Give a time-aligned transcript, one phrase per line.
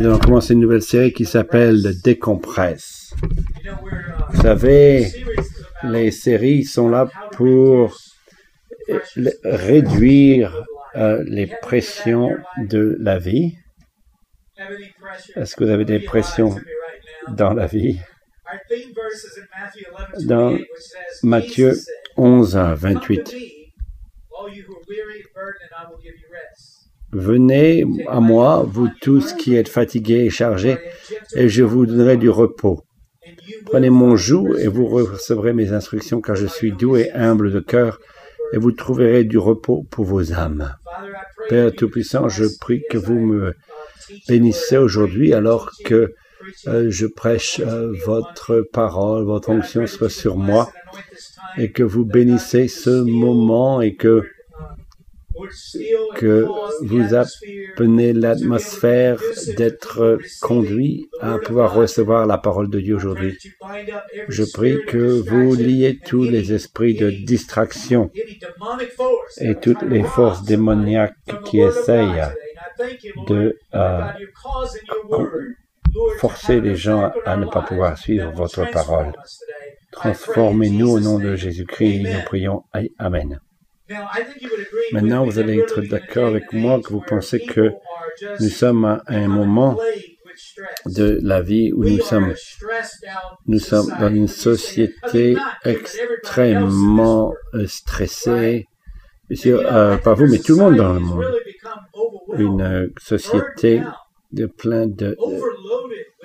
[0.00, 3.12] Nous allons commencer une nouvelle série qui s'appelle Décompresse.
[4.30, 5.10] Vous savez,
[5.82, 7.98] les séries sont là pour
[9.42, 10.64] réduire
[10.94, 13.58] euh, les pressions de la vie.
[15.34, 16.54] Est-ce que vous avez des pressions
[17.30, 17.98] dans la vie?
[20.20, 20.56] Dans
[21.24, 21.74] Matthieu
[22.16, 23.34] 11, 28.
[27.12, 30.78] Venez à moi, vous tous qui êtes fatigués et chargés,
[31.34, 32.82] et je vous donnerai du repos.
[33.66, 37.60] Prenez mon joug et vous recevrez mes instructions, car je suis doux et humble de
[37.60, 37.98] cœur,
[38.52, 40.74] et vous trouverez du repos pour vos âmes.
[41.48, 43.54] Père Tout-Puissant, je prie que vous me
[44.28, 46.12] bénissez aujourd'hui alors que
[46.66, 50.70] euh, je prêche euh, votre parole, votre onction soit sur moi,
[51.56, 54.22] et que vous bénissez ce moment et que
[56.16, 56.46] que
[56.82, 59.20] vous apprenez l'atmosphère
[59.56, 63.38] d'être conduit à pouvoir recevoir la parole de Dieu aujourd'hui.
[64.28, 68.10] Je prie que vous liez tous les esprits de distraction
[69.38, 72.24] et toutes les forces démoniaques qui essayent
[73.26, 74.00] de euh,
[76.18, 79.12] forcer les gens à ne pas pouvoir suivre votre parole.
[79.92, 82.02] Transformez-nous au nom de Jésus-Christ.
[82.02, 82.64] Nous prions.
[82.98, 83.40] Amen.
[84.92, 87.72] Maintenant, vous allez être d'accord avec moi que vous pensez que
[88.40, 89.78] nous sommes à un moment
[90.86, 92.34] de la vie où nous sommes,
[93.46, 98.66] nous sommes dans une société extrêmement euh, stressée,
[99.46, 101.24] euh, pas vous, mais tout le monde dans le monde.
[102.36, 103.82] Une euh, société
[104.32, 105.16] de plein de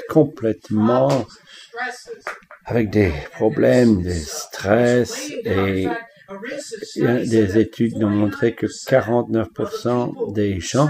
[0.10, 1.26] complètement
[2.66, 5.88] avec des problèmes, des stress et
[6.96, 10.90] des études ont montré que 49% des gens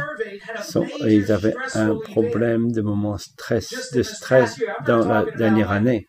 [0.62, 6.08] sont, ils avaient un problème de moment stress, de stress dans la dernière année.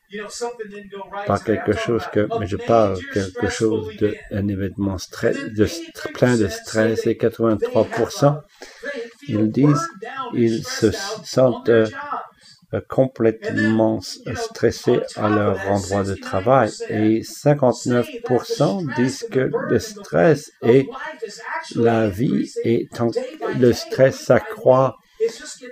[1.27, 5.67] Pas quelque chose que, mais je parle quelque chose d'un événement stress, de,
[6.15, 8.41] plein de stress et 83%,
[9.29, 9.89] ils disent,
[10.35, 10.91] ils se
[11.25, 11.87] sentent euh,
[12.81, 20.89] complètement stressés à leur endroit de travail et 59% disent que le stress et
[21.75, 22.89] la vie et
[23.59, 24.97] le stress s'accroît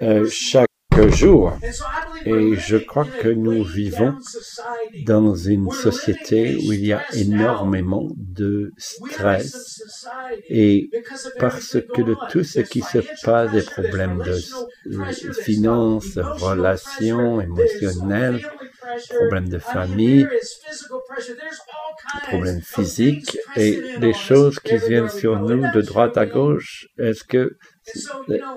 [0.03, 0.69] euh, chaque
[1.09, 1.57] jour.
[2.25, 4.15] Et je crois que nous vivons
[5.07, 9.83] dans une société où il y a énormément de stress.
[10.49, 10.91] et
[11.39, 14.39] parce que de tout ce qui se passe, des problèmes de
[15.33, 18.41] finances, relations émotionnelles,
[19.09, 20.27] problèmes de famille,
[22.29, 26.87] problèmes physiques et des choses qui viennent sur nous de droite à gauche.
[26.99, 27.57] Est-ce que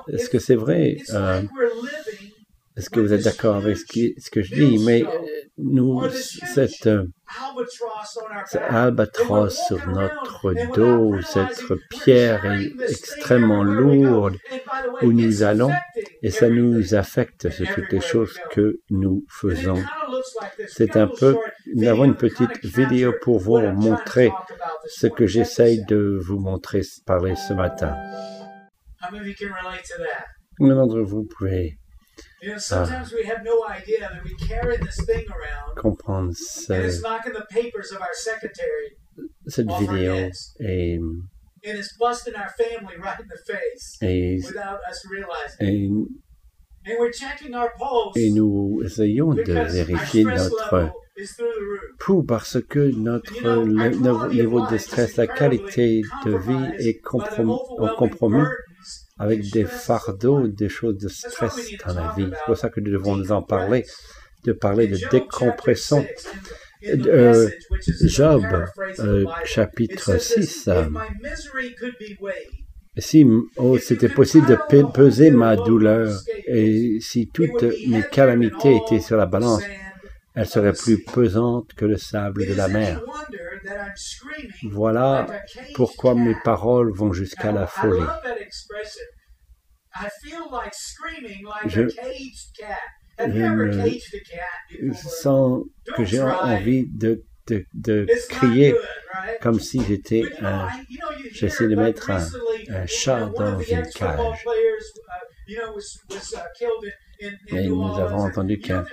[0.08, 0.98] est-ce que c'est vrai?
[1.12, 1.42] Euh,
[2.78, 4.84] est-ce que vous êtes d'accord avec ce, que je dis?
[4.86, 5.08] Mais euh,
[5.58, 7.06] nous, cette, euh,
[8.70, 14.36] albatros sur notre dos, cette pierre est extrêmement lourde
[15.02, 15.72] où nous allons
[16.22, 19.82] et ça nous affecte sur toutes les choses que nous faisons.
[20.68, 21.38] C'est un peu,
[21.76, 24.32] nous avons une petite vidéo pour vous montrer
[24.88, 27.96] ce que j'essaye de vous montrer, parler ce matin.
[30.58, 31.78] Combien d'entre vous pouvez
[35.78, 36.32] comprendre
[39.48, 40.30] cette vidéo
[40.60, 41.00] et,
[48.16, 50.92] et, nous essayons de vérifier notre
[52.00, 53.66] pouls parce que notre
[54.34, 57.56] niveau de stress, la qualité de vie est compromis
[59.18, 62.30] avec des fardeaux, des choses de stress dans la vie.
[62.30, 63.86] C'est pour ça que nous devons nous en parler,
[64.44, 66.06] de parler de décompression.
[66.84, 67.50] Euh,
[68.04, 68.44] Job,
[69.00, 70.70] euh, chapitre 6.
[72.98, 73.26] si
[73.58, 74.58] oh, c'était possible de
[74.94, 76.16] peser ma douleur
[76.48, 79.64] et si toutes mes calamités étaient sur la balance,
[80.36, 83.02] elle serait plus pesante que le sable de la mer.
[84.70, 85.28] Voilà
[85.76, 88.06] pourquoi mes paroles vont jusqu'à la folie.
[91.68, 91.88] Je,
[93.18, 95.64] je sens
[95.96, 98.76] que j'ai envie de, de, de crier
[99.42, 100.68] comme si j'étais un...
[101.32, 102.28] J'essaie de mettre un,
[102.70, 104.46] un chat dans une cage.
[107.48, 108.86] Et nous avons entendu qu'un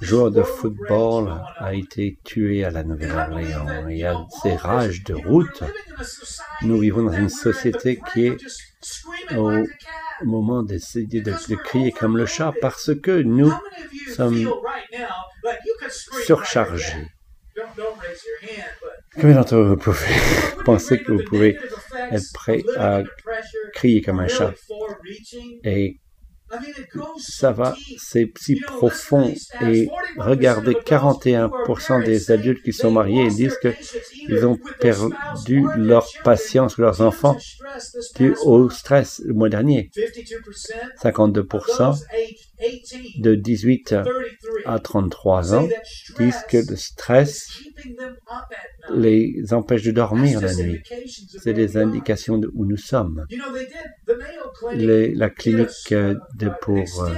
[0.00, 3.88] joueur de football a été tué à la Nouvelle-Orléans.
[3.88, 5.62] Il y a ces rages de route.
[6.62, 8.36] Nous vivons dans une société qui est
[10.24, 13.52] moment d'essayer de, de, crier comme le chat parce que nous
[14.14, 14.50] sommes
[16.24, 17.06] surchargés.
[19.14, 20.14] Combien d'entre vous pouvez
[20.64, 21.58] penser que vous pouvez
[22.10, 23.02] être prêt à
[23.74, 24.54] crier comme un chat
[25.64, 26.00] et
[27.18, 29.34] ça va, c'est si profond.
[29.62, 37.00] Et regardez, 41% des adultes qui sont mariés disent qu'ils ont perdu leur patience, leurs
[37.00, 37.36] enfants,
[38.16, 39.90] dû au stress le mois dernier.
[41.02, 41.98] 52%
[43.18, 43.94] de 18
[44.64, 45.68] à 33 ans
[46.18, 47.48] disent que le stress
[48.94, 50.82] les empêche de dormir la nuit.
[51.42, 53.26] C'est des indications de où nous sommes.
[54.74, 57.10] Les, la clinique de pour euh,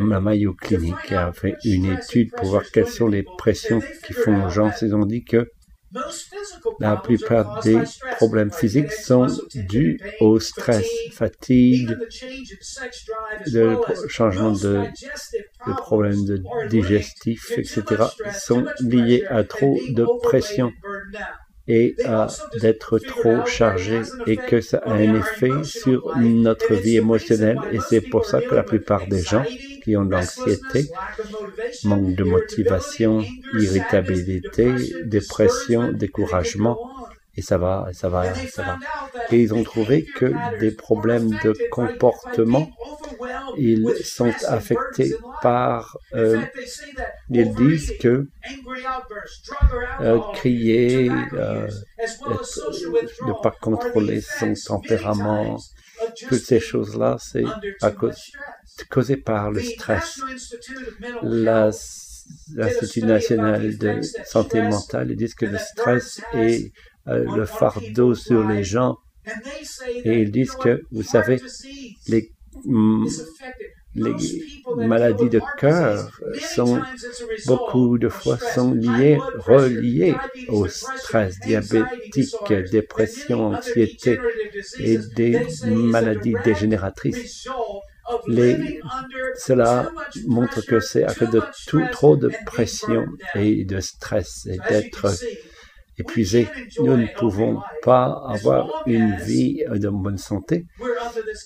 [0.00, 4.46] la Mayo Clinic a fait une étude pour voir quelles sont les pressions qui font
[4.46, 4.70] aux gens.
[4.82, 5.50] Ils ont dit que
[6.80, 7.78] la plupart des
[8.16, 11.96] problèmes physiques sont dus au stress, fatigue,
[13.46, 13.78] le
[14.08, 14.84] changement de,
[15.66, 17.84] de problèmes de digestif, etc.
[18.38, 20.72] sont liés à trop de pression
[21.68, 22.28] et à
[22.60, 28.00] d'être trop chargé et que ça a un effet sur notre vie émotionnelle et c'est
[28.00, 29.44] pour ça que la plupart des gens
[29.86, 30.90] qui ont de l'anxiété,
[31.84, 33.24] manque de motivation,
[33.54, 34.74] irritabilité,
[35.04, 36.76] dépression, découragement,
[37.36, 38.78] et ça va, ça va, ça va.
[39.30, 42.68] Et ils ont trouvé que des problèmes de comportement,
[43.56, 46.42] ils sont affectés par, euh,
[47.30, 48.26] ils disent que
[50.00, 51.68] euh, crier, euh,
[53.24, 55.58] ne pas contrôler son tempérament,
[56.28, 57.44] toutes ces choses-là, c'est
[57.82, 58.32] à cause,
[58.84, 60.20] causé par le stress.
[61.22, 66.72] L'Institut national de santé mentale, ils disent que le stress est
[67.08, 68.96] euh, le fardeau sur les gens.
[70.04, 71.40] Et ils disent que, vous savez,
[72.08, 72.32] les,
[72.64, 73.06] mm,
[73.96, 74.14] les
[74.76, 76.10] maladies de cœur
[76.54, 76.80] sont
[77.46, 80.14] beaucoup de fois sont liées, reliées
[80.48, 84.18] au stress diabétique, dépression, anxiété
[84.78, 87.48] et des maladies dégénératrices.
[88.26, 88.80] Les,
[89.36, 89.90] cela
[90.26, 95.12] montre que c'est à cause de tout, trop de pression et de stress et d'être
[95.98, 96.48] épuisés.
[96.80, 100.66] Nous ne pouvons pas avoir une vie de bonne santé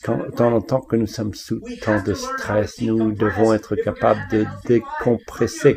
[0.02, 2.80] quand, tant que nous sommes sous tant de stress.
[2.80, 5.76] Nous devons être capables de décompresser.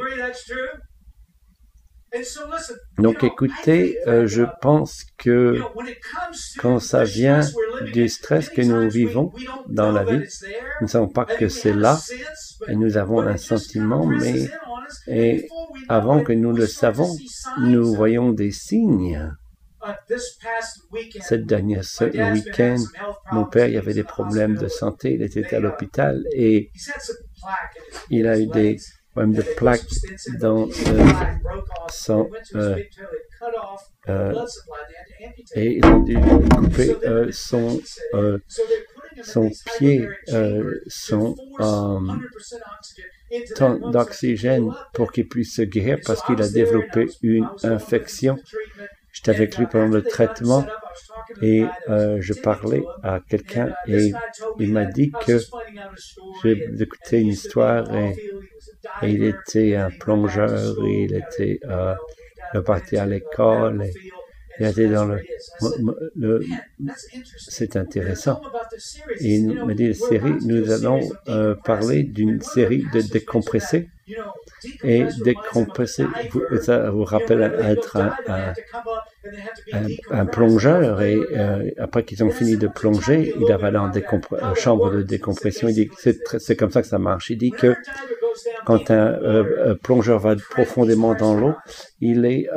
[2.98, 5.60] Donc écoutez, euh, je pense que
[6.60, 7.42] quand ça vient
[7.92, 9.32] du stress que nous vivons
[9.68, 10.24] dans la vie,
[10.80, 12.00] nous ne savons pas que c'est là
[12.68, 14.50] et nous avons un sentiment, mais
[15.90, 17.16] avant que nous le savons,
[17.60, 19.36] nous voyons des signes.
[21.20, 22.78] Cette dernière week-end,
[23.32, 26.72] mon père il avait des problèmes de santé, il était à l'hôpital et
[28.10, 28.78] il a eu des
[29.14, 29.82] problèmes de plaques
[30.40, 31.08] dans euh,
[31.90, 32.78] son euh,
[34.10, 34.34] euh,
[35.56, 37.80] et ils ont dû euh, son
[38.16, 38.40] euh,
[39.24, 41.36] son pied, euh, son
[43.56, 48.40] temps d'oxygène pour qu'il puisse se guérir parce qu'il a développé une infection.
[49.14, 50.66] J'étais avec lui pendant le traitement
[51.42, 54.12] et euh, je parlais à quelqu'un et
[54.60, 55.40] il m'a dit que
[56.44, 58.16] j'ai écouté une histoire et,
[59.04, 61.96] il était un plongeur et il était euh,
[62.66, 63.86] parti à l'école
[64.60, 65.20] il était dans le,
[66.16, 66.46] le
[67.38, 68.42] c'est intéressant.
[69.20, 73.90] Et il m'a dit, série, nous allons euh, parler d'une série de décompressés.
[74.84, 76.06] Et décompresser,
[76.62, 77.98] ça vous rappelle être
[80.12, 84.92] un, plongeur et euh, après qu'ils ont fini de plonger, il aller en euh, chambre
[84.92, 85.70] de décompression.
[85.70, 87.30] Il dit c'est comme ça que ça marche.
[87.30, 87.76] Il dit que
[88.66, 91.54] quand un euh, plongeur va profondément dans l'eau,
[92.02, 92.50] il est,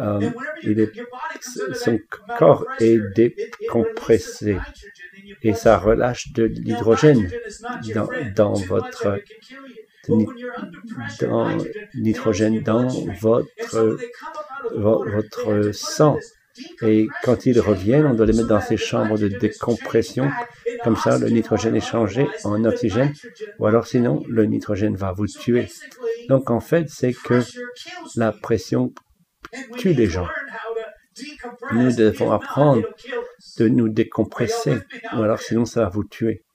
[0.62, 0.92] il est,
[1.74, 1.98] son
[2.38, 4.56] corps est décompressé
[5.42, 7.30] et ça relâche de l'hydrogène
[7.94, 9.20] dans, dans, votre
[11.20, 11.48] dans
[11.94, 12.88] l'hydrogène dans
[13.20, 13.98] votre
[14.74, 16.18] votre sang.
[16.82, 20.30] Et quand ils reviennent, on doit les mettre dans ces chambres de décompression.
[20.82, 23.12] Comme ça, le nitrogène est changé en oxygène,
[23.58, 25.68] ou alors sinon, le nitrogène va vous tuer.
[26.28, 27.42] Donc en fait, c'est que
[28.16, 28.92] la pression
[29.76, 30.28] tue les gens.
[31.72, 32.82] Nous devons apprendre
[33.58, 34.76] de nous décompresser,
[35.14, 36.45] ou alors sinon ça va vous tuer.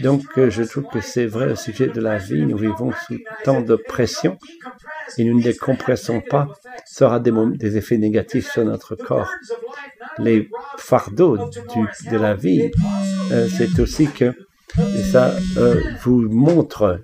[0.00, 3.18] Donc euh, je trouve que c'est vrai au sujet de la vie, nous vivons sous
[3.44, 4.38] tant de pression
[5.18, 6.48] et nous ne décompressons pas,
[6.84, 9.30] ça aura des, effets négatifs sur notre corps.
[10.18, 12.70] Les fardeaux de la vie,
[13.32, 14.32] euh, c'est aussi que
[15.12, 17.00] ça euh, vous montre,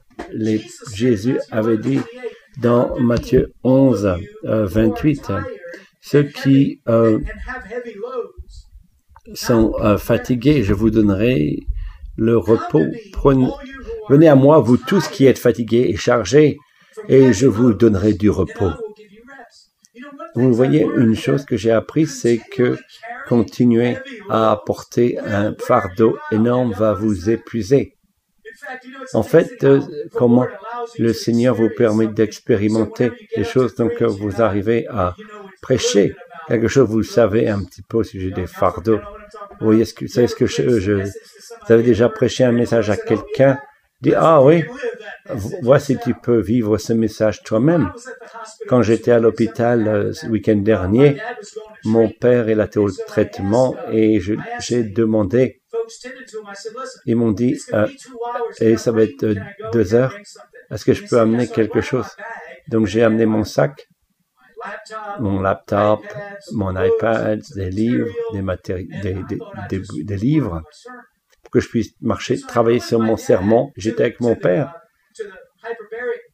[0.94, 2.00] Jésus avait dit
[2.58, 5.40] dans Matthieu 11, 28, euh,
[6.00, 6.80] ceux qui
[9.34, 11.60] sont fatigués, je vous donnerai
[12.20, 12.84] le repos.
[14.10, 16.58] venez à moi, vous tous qui êtes fatigués et chargés,
[17.08, 18.72] et je vous donnerai du repos.
[20.34, 22.76] Vous voyez, une chose que j'ai appris, c'est que
[23.26, 23.96] continuer
[24.28, 27.96] à porter un fardeau énorme va vous épuiser.
[29.14, 29.80] En fait, euh,
[30.14, 30.46] comment
[30.98, 35.14] le Seigneur vous permet d'expérimenter des choses, donc vous arrivez à
[35.62, 36.14] prêcher
[36.48, 39.00] quelque chose, vous savez un petit peu au sujet des fardeaux.
[39.60, 41.02] Vous voyez, ce que, ce que je, je,
[41.70, 43.56] vous avez déjà prêché un message à quelqu'un,
[44.00, 44.64] dit, ah oui,
[45.62, 47.92] voici tu peux vivre ce message toi-même.
[48.66, 51.20] Quand j'étais à l'hôpital euh, ce week-end dernier,
[51.84, 54.20] mon père a été au traitement et
[54.58, 55.62] j'ai demandé,
[57.06, 57.86] ils m'ont dit, euh,
[58.58, 59.36] et ça va être euh,
[59.72, 60.16] deux heures,
[60.72, 62.08] est-ce que je peux amener quelque chose?
[62.66, 63.86] Donc j'ai amené mon sac,
[65.20, 66.00] mon laptop,
[66.50, 70.62] mon iPad, des livres, des livres,
[71.52, 73.72] que je puisse marcher, travailler sur mon sermon.
[73.76, 74.74] J'étais avec mon père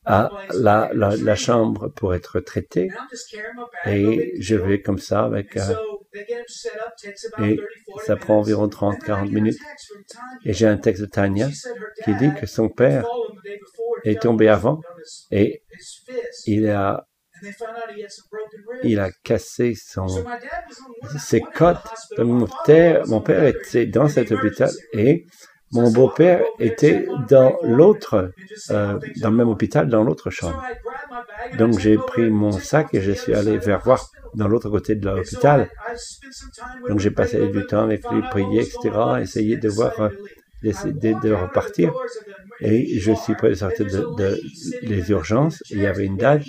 [0.05, 2.89] à la, la, la, chambre pour être traité
[3.87, 5.75] et je vais comme ça avec euh,
[7.43, 7.59] et
[8.05, 9.59] ça prend environ 30-40 minutes
[10.45, 11.49] et j'ai un texte de Tania
[12.05, 13.05] qui dit que son père
[14.05, 14.81] est tombé avant
[15.33, 15.65] et
[16.47, 17.09] il a
[18.83, 20.07] il a cassé son,
[21.19, 21.79] ses côtes.
[22.19, 25.27] mon père, mon père était dans cet hôpital et
[25.73, 28.33] mon beau-père était dans l'autre,
[28.71, 30.63] euh, dans le même hôpital, dans l'autre chambre.
[31.59, 35.09] Donc j'ai pris mon sac et je suis allé vers voir dans l'autre côté de
[35.09, 35.69] l'hôpital.
[36.89, 40.11] Donc j'ai passé du temps avec lui, prier, etc., essayer de voir, euh,
[40.63, 41.93] de, repartir.
[42.61, 44.41] Et je suis prêt de sortir de, de,
[44.87, 45.63] des urgences.
[45.71, 46.43] Il y avait une dame,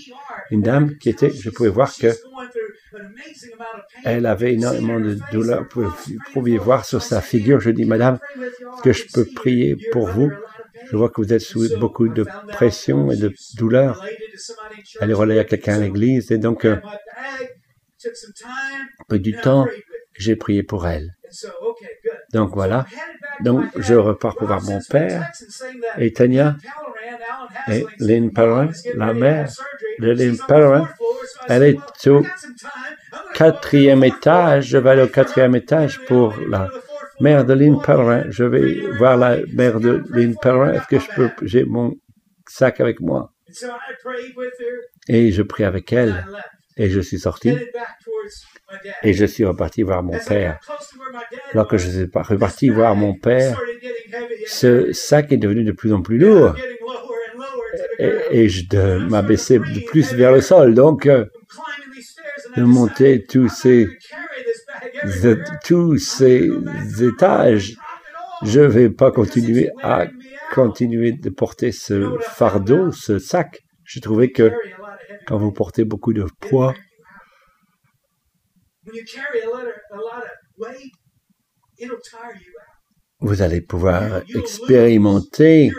[0.52, 2.08] une dame qui était, je pouvais voir que
[4.04, 5.66] elle avait énormément de douleur.
[5.74, 5.92] Vous
[6.34, 7.60] pouviez voir sur sa figure.
[7.60, 8.20] Je dis, Madame,
[8.84, 10.32] que je peux prier pour vous
[10.90, 14.06] Je vois que vous êtes sous beaucoup de pression et de douleur.
[15.02, 16.78] Elle est relayée à quelqu'un à l'église et donc, euh,
[19.08, 19.68] peu du temps,
[20.14, 21.16] j'ai prié pour elle.
[22.34, 22.86] Donc voilà.
[23.42, 25.30] Donc je repars pour voir mon père
[25.98, 26.56] et Tania
[27.70, 29.50] et Lynn Perrin, la mère
[30.00, 30.88] de Lynn Perrin,
[31.48, 32.24] elle est au
[33.34, 34.68] quatrième étage.
[34.68, 36.70] Je vais aller au quatrième étage pour la
[37.20, 38.24] mère de Lynn Perrin.
[38.30, 40.74] Je vais voir la mère de Lynn Perrin.
[40.74, 41.96] Est-ce que je peux, j'ai mon
[42.48, 43.32] sac avec moi?
[45.08, 46.26] Et je prie avec elle.
[46.76, 47.58] Et je suis sorti.
[49.04, 50.60] Et je suis reparti voir mon père.
[51.54, 53.60] Alors que je suis reparti voir mon père,
[54.46, 56.56] ce sac est devenu de plus en plus lourd.
[58.00, 60.74] Et, je m'abaissais de plus vers le sol.
[60.74, 61.26] Donc, euh,
[62.56, 63.88] de monter tous ces,
[65.66, 66.50] tous ces
[67.02, 67.76] étages,
[68.44, 70.08] je ne vais pas continuer à
[70.54, 73.62] continuer de porter ce fardeau, ce sac.
[73.84, 74.52] J'ai trouvé que
[75.26, 76.74] quand vous portez beaucoup de poids,
[83.20, 85.72] vous allez pouvoir expérimenter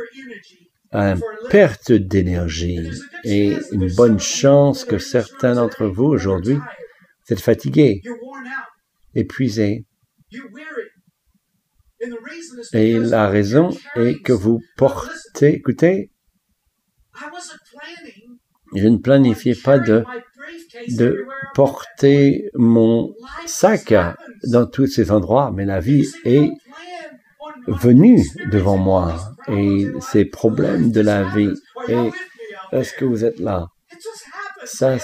[0.92, 2.90] une perte d'énergie
[3.24, 8.02] et une bonne chance que certains d'entre vous aujourd'hui, vous êtes fatigués,
[9.14, 9.86] épuisés.
[12.72, 16.10] Et la raison est que vous portez, écoutez,
[18.74, 20.04] je ne planifiais pas de,
[20.88, 21.24] de
[21.54, 23.14] porter mon
[23.46, 23.94] sac
[24.44, 26.50] dans tous ces endroits, mais la vie est
[27.66, 31.54] venue devant moi et ces problèmes de la vie.
[32.72, 33.66] Est-ce que vous êtes là?
[34.64, 34.96] Ça,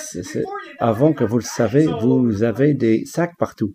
[0.78, 3.74] avant que vous le savez, vous avez des sacs partout.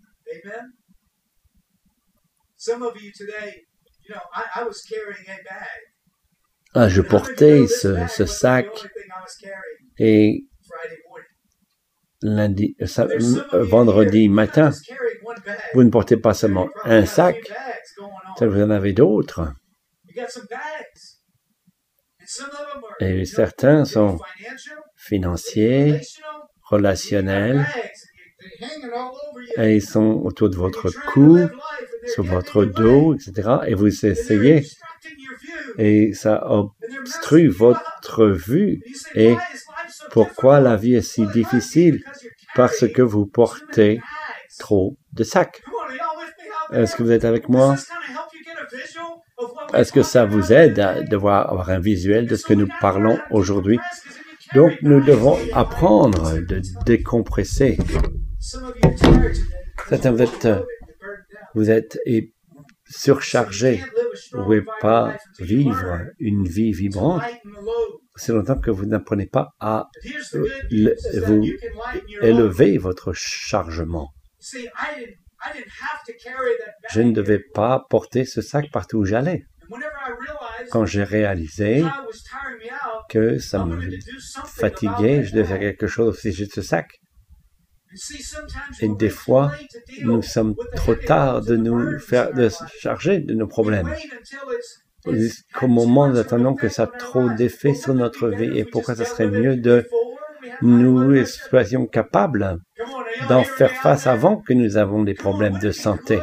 [6.74, 8.68] Ah, je portais ce sac
[9.98, 10.44] et
[12.22, 14.70] lundi, euh, vendredi matin,
[15.74, 17.36] vous ne portez pas seulement un sac,
[18.40, 19.52] vous en avez d'autres.
[23.00, 24.18] Et certains sont
[24.96, 26.00] financiers,
[26.62, 27.66] relationnels,
[29.56, 31.38] et ils sont autour de votre cou,
[32.06, 33.58] sur votre dos, etc.
[33.66, 34.64] Et vous essayez,
[35.78, 38.82] et ça obstrue votre vue.
[39.14, 39.36] Et
[40.10, 42.02] pourquoi la vie est si difficile?
[42.54, 44.00] Parce que vous portez
[44.58, 45.62] trop de sacs.
[46.72, 47.76] Est-ce que vous êtes avec moi?
[49.72, 53.18] Est-ce que ça vous aide à devoir avoir un visuel de ce que nous parlons
[53.30, 53.78] aujourd'hui?
[54.54, 57.78] Donc, nous devons apprendre de décompresser.
[59.88, 60.48] Certains, vous êtes,
[61.54, 61.98] vous êtes
[62.90, 63.82] surchargé.
[64.32, 67.22] Vous ne pouvez pas vivre une vie vibrante
[68.20, 69.88] c'est longtemps que vous n'apprenez pas à
[70.70, 71.46] vous
[72.22, 74.12] élever votre chargement.
[76.90, 79.44] Je ne devais pas porter ce sac partout où j'allais.
[80.70, 81.82] Quand j'ai réalisé
[83.08, 83.80] que ça me
[84.44, 86.99] fatiguait, je devais faire quelque chose au sujet de ce sac.
[88.80, 89.52] Et des fois,
[90.02, 93.92] nous sommes trop tard de nous faire de charger de nos problèmes.
[95.06, 98.58] Jusqu'au moment nous attendons que ça a trop d'effet sur notre vie.
[98.58, 99.86] Et pourquoi ça serait mieux de
[100.62, 102.58] nous soyons capables
[103.28, 106.20] d'en faire face avant que nous avons des problèmes de santé?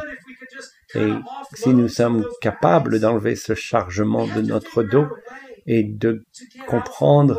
[0.94, 1.12] Et
[1.54, 5.06] si nous sommes capables d'enlever ce chargement de notre dos
[5.66, 6.24] et de
[6.66, 7.38] comprendre,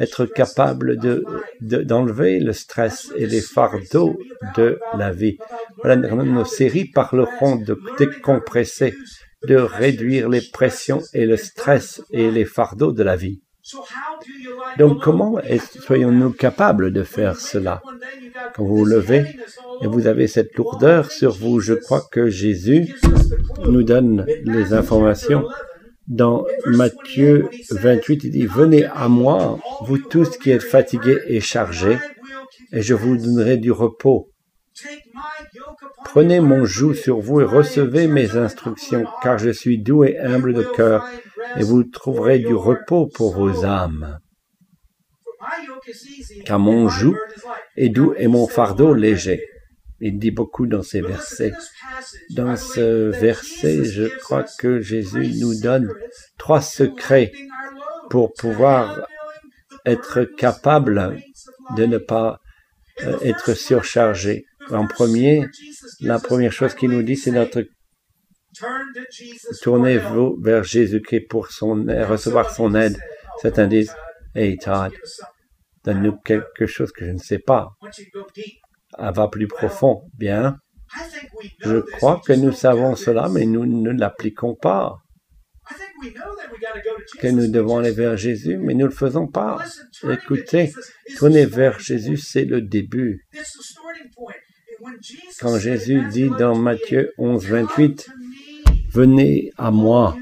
[0.00, 1.24] être capable de,
[1.60, 4.18] d'enlever le stress et les fardeaux
[4.56, 5.38] de la vie.
[5.84, 8.94] Nos séries parleront de décompresser,
[9.46, 13.40] de réduire les pressions et le stress et les fardeaux de la vie.
[14.78, 15.38] Donc comment
[15.80, 17.80] soyons-nous capables de faire cela?
[18.54, 19.24] Quand vous vous levez
[19.82, 22.94] et vous avez cette lourdeur sur vous, je crois que Jésus
[23.64, 25.44] nous donne les informations.
[26.08, 31.98] Dans Matthieu 28, il dit, Venez à moi, vous tous qui êtes fatigués et chargés,
[32.72, 34.30] et je vous donnerai du repos.
[36.04, 40.54] Prenez mon joug sur vous et recevez mes instructions, car je suis doux et humble
[40.54, 41.06] de cœur,
[41.56, 44.18] et vous trouverez du repos pour vos âmes.
[46.44, 47.16] Car mon joug
[47.76, 49.51] est doux et mon fardeau léger.
[50.04, 51.52] Il dit beaucoup dans ces versets.
[52.30, 55.92] Dans ce verset, je crois que Jésus nous donne
[56.38, 57.30] trois secrets
[58.10, 59.06] pour pouvoir
[59.86, 61.22] être capable
[61.76, 62.40] de ne pas
[63.04, 64.44] euh, être surchargé.
[64.70, 65.46] En premier,
[66.00, 67.62] la première chose qu'il nous dit, c'est notre
[69.62, 72.98] tournez-vous vers Jésus-Christ pour son, recevoir son aide.
[73.40, 73.94] Certains disent,
[74.34, 74.92] Hey Todd,
[75.84, 77.76] donne-nous quelque chose que je ne sais pas.
[78.98, 80.02] Va plus profond.
[80.14, 80.58] Bien.
[81.60, 84.96] Je crois que nous savons cela, mais nous ne l'appliquons pas.
[87.20, 89.64] Que nous devons aller vers Jésus, mais nous ne le faisons pas.
[90.10, 90.72] Écoutez,
[91.16, 93.26] tourner vers Jésus, c'est le début.
[95.40, 98.10] Quand Jésus dit dans Matthieu 11, 28,
[98.92, 100.16] Venez à moi,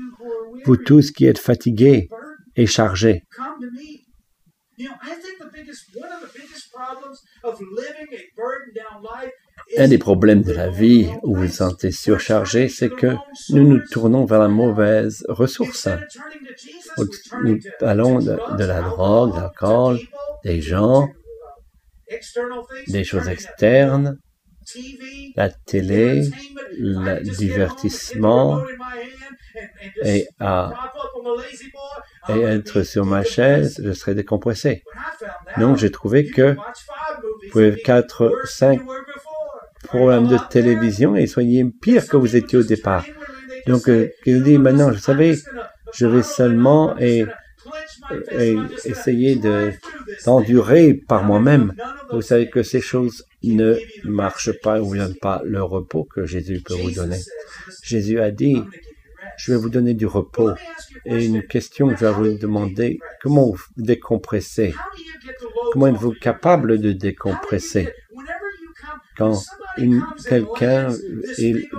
[0.64, 2.08] vous tous qui êtes fatigués
[2.54, 3.24] et chargés.
[9.76, 13.14] Un des problèmes de la vie où vous vous sentez surchargé, c'est que
[13.50, 15.88] nous nous tournons vers la mauvaise ressource.
[17.44, 19.98] Nous allons de, de la drogue, de l'alcool,
[20.44, 21.08] des gens,
[22.88, 24.18] des choses externes,
[25.36, 26.22] la télé,
[26.78, 28.62] le divertissement
[30.04, 30.92] et, à,
[32.28, 34.84] et être sur ma chaise, je serais décompressé.
[35.58, 38.80] Donc j'ai trouvé que vous pouvez 4, 5
[39.84, 43.04] problèmes de télévision et soyez pire que vous étiez au départ.
[43.66, 45.34] Donc, euh, il dit maintenant, je savais,
[45.94, 47.24] je vais seulement et,
[48.84, 49.72] essayer de
[50.24, 51.74] d'endurer par moi-même.
[52.10, 56.60] Vous savez que ces choses ne marche pas ou ne pas le repos que Jésus
[56.64, 57.20] peut vous donner.
[57.82, 58.62] Jésus a dit,
[59.40, 60.52] je vais vous donner du repos.
[61.06, 64.74] Et une question que je vais vous demander, comment vous décompressez?
[65.72, 67.88] Comment êtes-vous capable de décompresser?
[69.16, 69.40] Quand
[70.28, 70.88] quelqu'un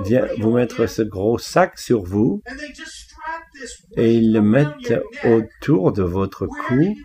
[0.04, 2.42] vient vous mettre ce gros sac sur vous
[3.96, 6.96] et ils le mettent autour de votre cou,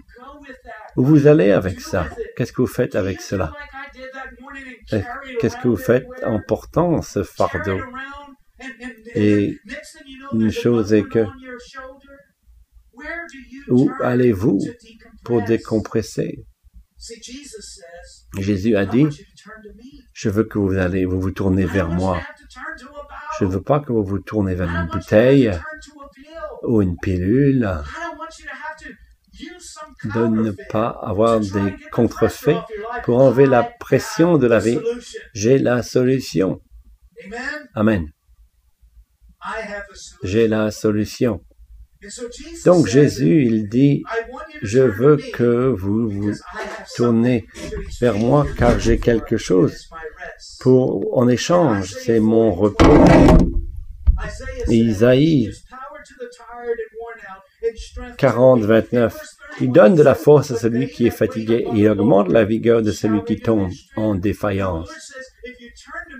[0.96, 2.06] où vous allez avec ça?
[2.34, 3.52] Qu'est-ce que vous faites avec cela?
[5.40, 7.78] Qu'est-ce que vous faites en portant ce fardeau?
[9.14, 9.58] Et
[10.32, 11.26] une chose est que
[13.68, 14.58] où allez-vous
[15.24, 16.46] pour décompresser?
[18.38, 19.06] Jésus a dit,
[20.12, 22.20] je veux que vous allez, vous vous tournez vers moi.
[23.38, 25.50] Je ne veux pas que vous vous tournez vers une bouteille
[26.62, 27.68] ou une pilule.
[30.04, 32.56] De ne pas avoir des contrefaits
[33.04, 34.78] pour enlever la pression de la vie.
[35.34, 36.62] J'ai la solution.
[37.74, 38.10] Amen.
[40.22, 41.40] J'ai la solution.
[42.64, 44.02] Donc Jésus, il dit,
[44.62, 46.32] je veux que vous vous
[46.94, 47.46] tournez
[48.00, 49.88] vers moi car j'ai quelque chose
[50.60, 51.92] pour en échange.
[51.92, 53.04] C'est mon repos.
[54.68, 55.52] Isaïe
[58.18, 59.16] 40, 29.
[59.60, 62.82] Il donne de la force à celui qui est fatigué et il augmente la vigueur
[62.82, 64.90] de celui qui tombe en défaillance.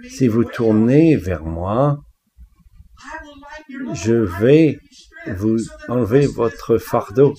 [0.09, 1.99] Si vous tournez vers moi,
[3.69, 4.79] je vais
[5.27, 7.35] vous enlever votre fardeau.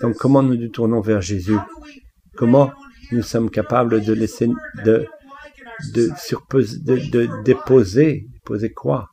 [0.00, 1.58] Donc comment nous nous tournons vers Jésus?
[2.36, 2.72] Comment
[3.12, 4.48] nous sommes capables de laisser,
[4.84, 5.06] de,
[7.44, 9.08] déposer, déposer quoi?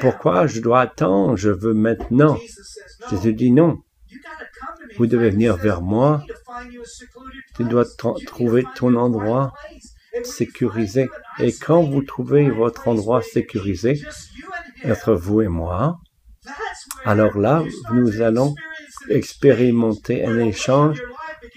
[0.00, 1.36] Pourquoi je dois attendre?
[1.36, 2.38] Je veux maintenant.
[3.10, 3.78] Jésus dit non.
[4.98, 6.22] Vous devez venir vers moi.
[7.56, 7.84] Tu dois
[8.26, 9.52] trouver ton endroit
[10.24, 11.08] sécurisé.
[11.38, 14.00] Et quand vous trouvez votre endroit sécurisé,
[14.84, 15.98] entre vous et moi,
[17.04, 18.54] alors là, nous allons
[19.08, 21.02] expérimenter un échange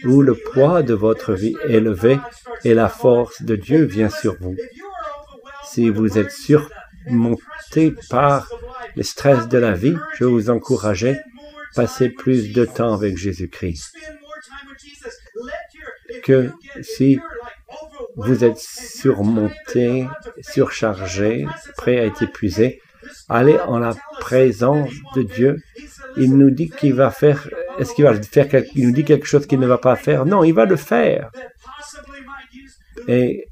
[0.05, 2.19] où le poids de votre vie est élevé
[2.63, 4.55] et la force de Dieu vient sur vous.
[5.65, 8.49] Si vous êtes surmonté par
[8.95, 11.13] le stress de la vie, je vous encourage à
[11.75, 13.95] passer plus de temps avec Jésus-Christ.
[16.23, 16.49] Que
[16.81, 17.19] si
[18.15, 20.07] vous êtes surmonté,
[20.41, 21.45] surchargé,
[21.77, 22.81] prêt à être épuisé,
[23.27, 25.57] allez en la présence de Dieu.
[26.17, 29.45] Il nous dit qu'il va faire, est-ce qu'il va faire, il nous dit quelque chose
[29.45, 30.25] qu'il ne va pas faire?
[30.25, 31.29] Non, il va le faire.
[33.07, 33.47] Et,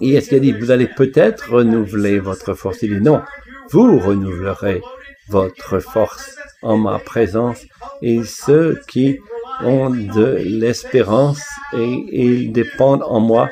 [0.00, 2.82] et est-ce qu'il a dit, vous allez peut-être renouveler votre force?
[2.82, 3.22] Il dit non,
[3.70, 4.82] vous renouvelerez
[5.28, 7.64] votre force en ma présence
[8.02, 9.18] et ceux qui
[9.62, 11.42] ont de l'espérance
[11.72, 13.50] et ils dépendent en moi,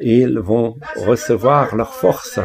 [0.00, 2.40] ils vont recevoir leur force.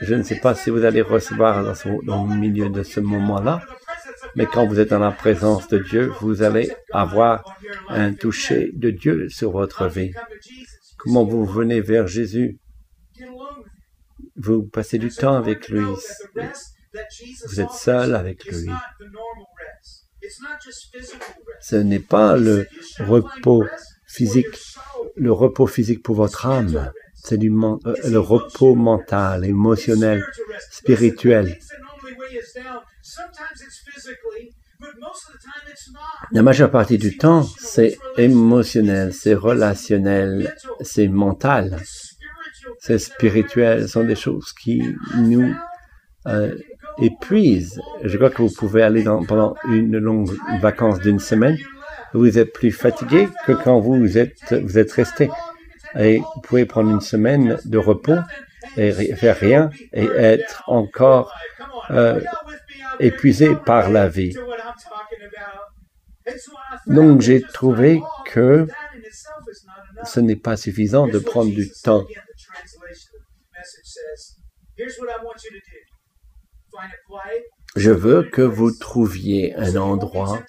[0.00, 1.62] Je ne sais pas si vous allez recevoir
[2.02, 3.62] dans, le milieu de ce moment-là,
[4.34, 7.44] mais quand vous êtes dans la présence de Dieu, vous allez avoir
[7.88, 10.12] un toucher de Dieu sur votre vie.
[10.98, 12.58] Comment vous venez vers Jésus?
[14.36, 15.84] Vous passez du temps avec lui.
[17.46, 18.68] Vous êtes seul avec lui.
[21.60, 22.66] Ce n'est pas le
[23.00, 23.64] repos
[24.06, 24.46] physique,
[25.16, 26.92] le repos physique pour votre âme.
[27.14, 30.24] C'est euh, le repos mental, émotionnel,
[30.70, 31.56] spirituel.
[36.32, 41.80] La majeure partie du temps, c'est émotionnel, c'est relationnel, c'est mental,
[42.80, 43.82] c'est spirituel.
[43.82, 44.82] Ce sont des choses qui
[45.16, 45.54] nous
[46.26, 46.56] euh,
[46.98, 47.80] épuise.
[48.02, 51.56] Je crois que vous pouvez aller pendant une longue vacance d'une semaine.
[52.14, 55.30] Vous êtes plus fatigué que quand vous êtes, vous êtes resté.
[55.98, 58.18] Et vous pouvez prendre une semaine de repos
[58.76, 61.32] et faire rien et être encore
[61.90, 62.20] euh,
[63.00, 64.34] épuisé par la vie.
[66.86, 68.66] Donc j'ai trouvé que
[70.04, 72.04] ce n'est pas suffisant de prendre du temps.
[77.76, 80.42] Je veux que vous trouviez un endroit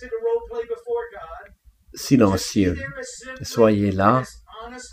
[1.93, 2.77] silencieux.
[3.41, 4.23] Soyez là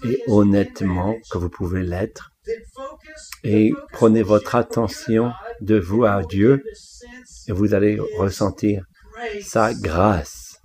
[0.04, 2.32] et honnêtement que vous pouvez l'être
[3.44, 6.62] et prenez votre attention de vous à Dieu
[7.48, 8.84] et vous allez ressentir
[9.42, 10.60] sa grâce.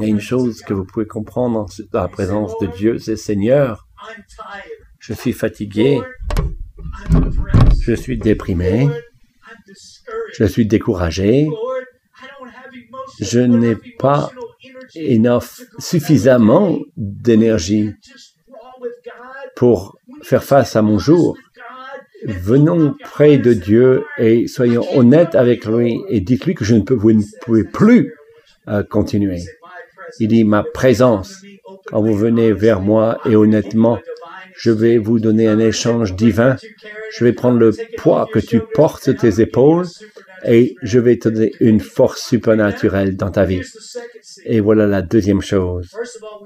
[0.00, 3.86] Et une chose que vous pouvez comprendre dans la présence de Dieu, c'est Seigneur,
[4.98, 6.00] je suis fatigué,
[7.80, 8.88] je suis déprimé.
[10.34, 11.48] Je suis découragé.
[13.20, 14.30] Je n'ai pas
[15.78, 17.90] suffisamment d'énergie
[19.56, 21.36] pour faire face à mon jour.
[22.24, 26.94] Venons près de Dieu et soyons honnêtes avec lui et dites-lui que je ne peux,
[26.94, 28.14] vous ne pouvez plus
[28.68, 29.40] euh, continuer.
[30.18, 31.42] Il dit ma présence.
[31.86, 33.98] Quand vous venez vers moi et honnêtement,
[34.60, 36.56] je vais vous donner un échange divin.
[37.12, 39.86] Je vais prendre le poids que tu portes sur tes épaules
[40.44, 43.62] et je vais te donner une force supernaturelle dans ta vie.
[44.44, 45.88] Et voilà la deuxième chose.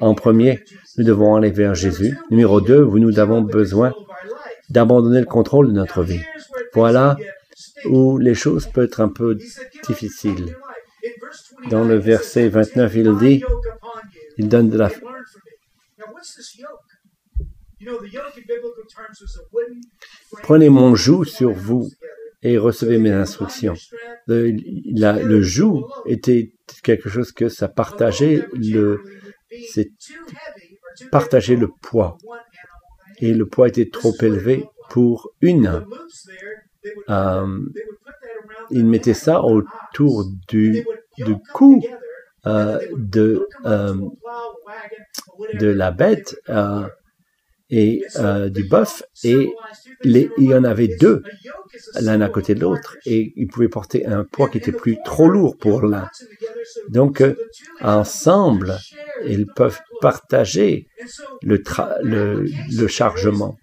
[0.01, 0.63] En premier,
[0.97, 2.17] nous devons aller vers Jésus.
[2.31, 3.93] Numéro deux, nous avons besoin
[4.71, 6.23] d'abandonner le contrôle de notre vie.
[6.73, 7.17] Voilà
[7.87, 9.37] où les choses peuvent être un peu
[9.89, 10.57] difficiles.
[11.69, 13.43] Dans le verset 29, il dit,
[14.39, 14.91] il donne de la,
[20.43, 21.89] Prenez mon joug sur vous
[22.43, 23.75] et recevez mes instructions.
[24.27, 29.01] Le, joug était quelque chose que ça partageait le,
[31.11, 32.19] partageait le poids.
[33.19, 35.85] Et le poids était trop élevé pour une.
[37.09, 37.59] Euh,
[38.71, 40.85] il mettait ça autour du,
[41.53, 41.83] cou
[42.47, 42.79] euh,
[43.65, 43.95] euh,
[45.55, 46.37] de la bête
[47.77, 49.53] et euh, du bœuf et
[50.05, 51.25] il y en avait deux
[52.01, 55.29] l'un à côté de l'autre et ils pouvaient porter un poids qui était plus trop
[55.29, 56.09] lourd pour l'un.
[56.89, 57.35] Donc euh,
[57.81, 58.79] ensemble,
[59.27, 60.87] ils peuvent partager
[61.43, 61.61] le,
[62.03, 62.47] le,
[62.81, 63.59] le chargement,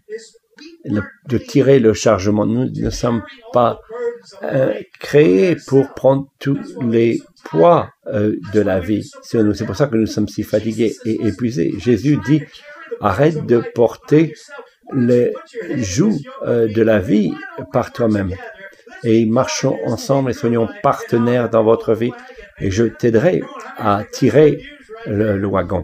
[1.30, 2.46] de tirer le chargement.
[2.46, 3.80] Nous ne sommes pas
[4.44, 7.92] euh, créés pour prendre tous les poids
[8.54, 9.10] de la vie.
[9.24, 11.72] C'est pour ça que nous sommes si fatigués et épuisés.
[11.80, 12.42] Jésus dit,
[13.02, 14.34] arrête de porter
[14.94, 15.34] les
[15.78, 17.34] joues euh, de la vie
[17.72, 18.34] par toi-même.
[19.04, 22.12] Et marchons ensemble et soyons partenaires dans votre vie.
[22.60, 23.42] Et je t'aiderai
[23.78, 24.62] à tirer
[25.08, 25.84] le, wagon.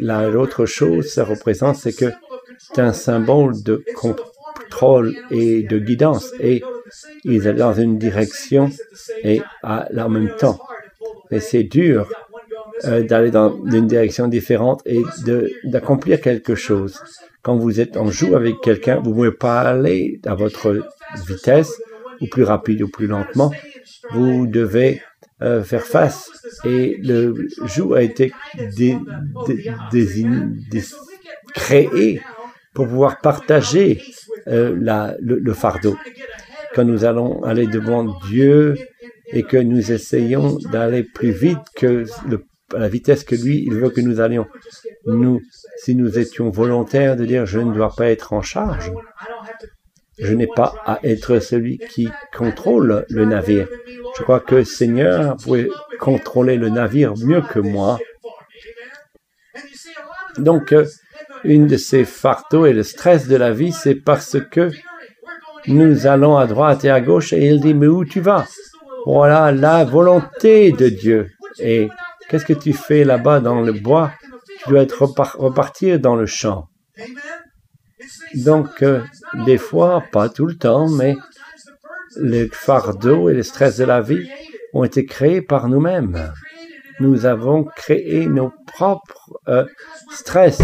[0.00, 2.12] L'autre chose, ça représente, c'est que
[2.58, 6.32] c'est un symbole de contrôle et de guidance.
[6.40, 6.64] Et
[7.22, 8.70] ils allaient dans une direction
[9.22, 10.58] et à, en même temps.
[11.30, 12.08] Et c'est dur
[12.84, 15.00] euh, d'aller dans une direction différente et
[15.64, 17.00] d'accomplir quelque chose.
[17.42, 20.82] Quand vous êtes en joue avec quelqu'un, vous ne pouvez pas aller à votre
[21.28, 21.80] vitesse,
[22.20, 23.52] ou plus rapide ou plus lentement.
[24.12, 25.02] Vous devez
[25.42, 26.30] euh, faire face.
[26.64, 28.32] Et le joug a été
[31.54, 32.20] créé
[32.72, 34.02] pour pouvoir partager
[34.48, 35.96] euh, la, le, fardeau.
[36.74, 38.74] Quand nous allons aller devant Dieu
[39.32, 43.74] et que nous essayons d'aller plus vite que le, à la vitesse que lui, il
[43.74, 44.46] veut que nous allions.
[45.06, 45.40] Nous,
[45.78, 48.92] si nous étions volontaires de dire je ne dois pas être en charge,
[50.18, 53.68] je n'ai pas à être celui qui contrôle le navire.
[54.16, 57.98] Je crois que Seigneur pouvait contrôler le navire mieux que moi.
[60.38, 60.74] Donc,
[61.42, 64.70] une de ces fardeaux et le stress de la vie, c'est parce que
[65.66, 68.46] nous allons à droite et à gauche et il dit, mais où tu vas?
[69.06, 71.30] Voilà la volonté de Dieu.
[71.58, 71.88] Et
[72.28, 74.12] qu'est-ce que tu fais là-bas dans le bois?
[74.62, 76.68] Tu dois être repartir dans le champ.
[78.34, 79.02] Donc, euh,
[79.46, 81.16] des fois, pas tout le temps, mais
[82.20, 84.28] les fardeaux et le stress de la vie
[84.72, 86.32] ont été créés par nous-mêmes.
[87.00, 89.64] Nous avons créé nos propres euh,
[90.10, 90.60] stress.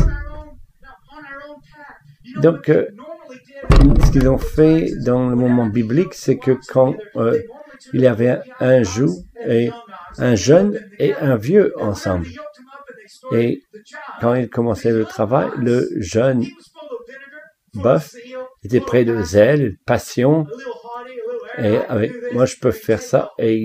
[2.36, 2.86] Donc, euh,
[4.04, 6.94] ce qu'ils ont fait dans le moment biblique, c'est que quand
[7.92, 9.70] il y avait un, jour et
[10.18, 12.28] un jeune et un vieux ensemble,
[13.32, 13.62] et
[14.20, 16.44] quand il commençait le travail, le jeune
[17.74, 18.14] boeuf
[18.64, 20.46] était près de zèle, passion,
[21.58, 23.56] et avec moi je peux faire ça, et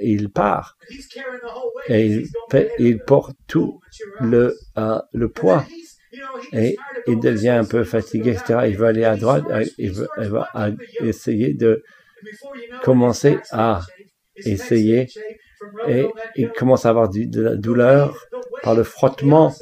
[0.00, 0.76] il, part,
[1.88, 2.24] et
[2.78, 3.80] il, porte tout
[4.20, 5.64] le, euh, le poids,
[6.52, 6.76] et
[7.06, 8.60] il devient un peu fatigué, etc.
[8.68, 10.48] Il veut aller à droite, euh, il, va
[11.00, 11.82] essayer de
[12.82, 13.80] commencer à
[14.36, 15.08] essayer,
[15.88, 18.16] et il commence à avoir de la douleur
[18.62, 19.54] par le frottement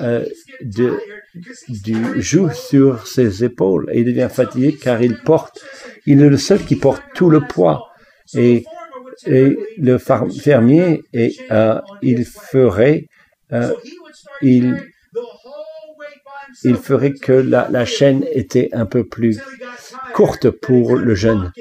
[0.00, 0.24] euh,
[0.60, 3.88] du joue sur ses épaules.
[3.92, 5.60] Et il devient fatigué car il porte,
[6.06, 7.84] il est le seul qui porte tout le poids.
[8.34, 8.64] Et,
[9.26, 13.06] et le fermier et euh, il ferait
[13.52, 13.72] euh,
[14.42, 14.76] il
[16.64, 19.40] il ferait que la, la, chaîne était un peu plus
[20.14, 21.52] courte pour le jeune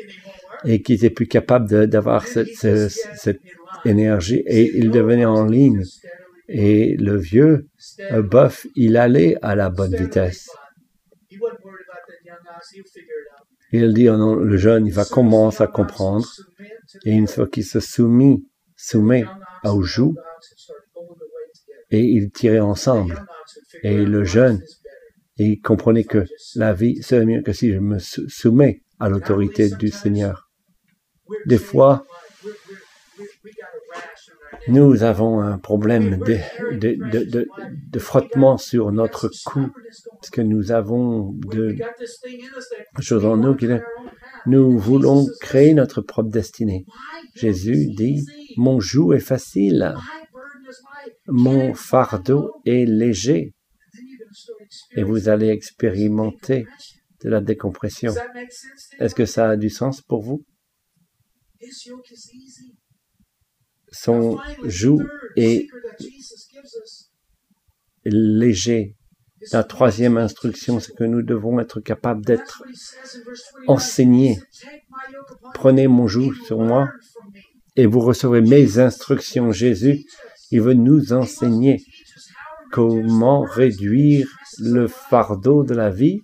[0.66, 3.40] et qui était plus capable d'avoir cette, cette, cette,
[3.86, 5.84] énergie et il devenait en ligne
[6.48, 7.68] et le vieux
[8.24, 10.50] bœuf, il allait à la bonne vitesse.
[13.72, 16.26] Il dit, oh non, le jeune, il va commencer à comprendre.
[17.04, 18.38] Et une fois qu'il se soumet,
[18.78, 19.26] soumet
[19.66, 20.16] au joug,
[21.92, 23.26] et ils tiraient ensemble.
[23.84, 24.62] Et le jeune,
[25.38, 29.90] il comprenait que la vie, c'est mieux que si je me soumets à l'autorité du
[29.90, 30.50] Seigneur.
[31.46, 32.06] Des fois,
[34.68, 36.38] nous avons un problème de,
[36.78, 37.48] de, de,
[37.92, 39.68] de, frottement sur notre cou,
[40.20, 41.76] parce que nous avons de
[43.00, 43.68] choses en nous qui
[44.46, 46.86] nous voulons créer notre propre destinée.
[47.36, 48.26] Jésus dit,
[48.56, 49.94] mon joug est facile,
[51.28, 53.54] mon fardeau est léger,
[54.96, 56.66] et vous allez expérimenter
[57.24, 58.14] de la décompression.
[59.00, 60.46] Est-ce que ça a du sens pour vous?
[64.02, 65.02] Son joug
[65.36, 65.68] est
[68.06, 68.96] léger.
[69.52, 72.64] La troisième instruction, c'est que nous devons être capables d'être
[73.68, 74.40] enseignés.
[75.54, 76.90] Prenez mon joug sur moi
[77.76, 79.52] et vous recevrez mes instructions.
[79.52, 80.04] Jésus,
[80.52, 81.84] il veut nous enseigner
[82.72, 84.28] comment réduire
[84.60, 86.22] le fardeau de la vie.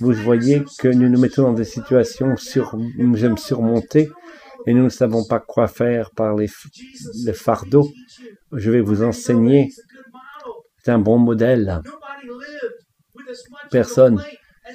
[0.00, 4.10] Vous voyez que nous nous mettons dans des situations sur, nous aimons surmonter
[4.66, 6.48] et nous ne savons pas quoi faire par les,
[7.32, 7.90] fardeaux.
[8.52, 9.70] Je vais vous enseigner.
[10.82, 11.80] C'est un bon modèle.
[13.70, 14.22] personne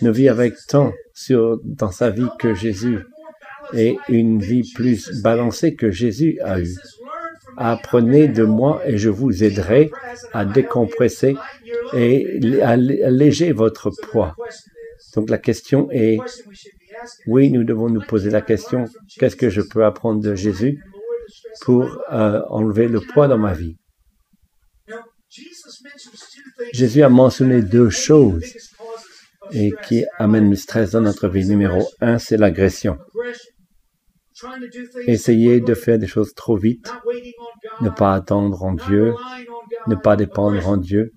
[0.01, 2.99] ne vit avec tant sur, dans sa vie que Jésus
[3.73, 6.75] et une vie plus balancée que Jésus a eue.
[7.57, 9.91] Apprenez de moi et je vous aiderai
[10.33, 11.35] à décompresser
[11.93, 14.35] et à alléger votre poids.
[15.15, 16.17] Donc la question est,
[17.27, 18.85] oui, nous devons nous poser la question,
[19.17, 20.83] qu'est-ce que je peux apprendre de Jésus
[21.61, 23.77] pour euh, enlever le poids dans ma vie?
[26.73, 28.43] Jésus a mentionné deux choses
[29.51, 31.47] et qui amènent le stress dans notre vie.
[31.47, 32.97] Numéro un, c'est l'agression.
[35.05, 36.91] Essayer de faire des choses trop vite,
[37.81, 39.13] ne pas attendre en Dieu,
[39.87, 41.11] ne pas dépendre en Dieu.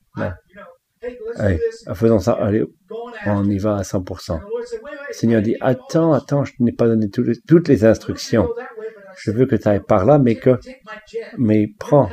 [1.36, 1.58] Allez,
[1.94, 2.64] faisons ça, allez,
[3.26, 4.40] on y va à 100%.
[4.40, 8.48] Le Seigneur dit, attends, attends, je n'ai pas donné toutes les instructions.
[9.16, 10.58] Je veux que tu ailles par là, mais que,
[11.38, 12.08] mais prends,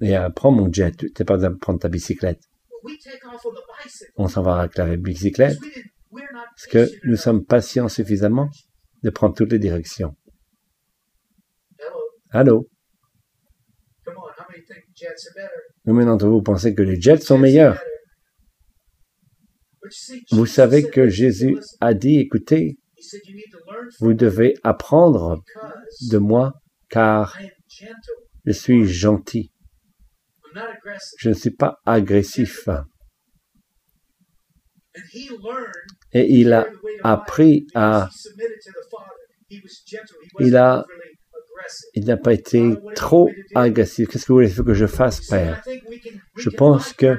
[0.00, 2.40] et, euh, prends mon jet, tu n'es pas besoin de prendre ta bicyclette.
[4.16, 5.58] On s'en va avec la bicyclette,
[6.10, 8.48] parce que nous sommes patients suffisamment
[9.02, 10.14] de prendre toutes les directions.
[12.30, 12.68] Allô?
[15.88, 17.82] Combien d'entre vous pensez que les jets sont meilleurs?
[20.32, 22.76] Vous savez que Jésus a dit, écoutez,
[23.98, 25.42] vous devez apprendre
[26.10, 26.52] de moi
[26.90, 27.38] car
[28.44, 29.50] je suis gentil.
[31.16, 32.68] Je ne suis pas agressif.
[36.12, 36.66] Et il a
[37.02, 38.10] appris à...
[40.38, 40.84] Il a...
[41.94, 44.08] Il n'a pas été trop agressif.
[44.08, 45.62] Qu'est-ce que vous voulez que je fasse, Père?
[46.36, 47.18] Je pense que